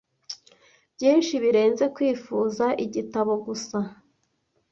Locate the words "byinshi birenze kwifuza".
0.95-2.65